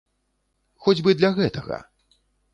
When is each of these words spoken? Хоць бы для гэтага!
Хоць 0.85 0.97
бы 1.09 1.15
для 1.21 1.31
гэтага! 1.37 1.77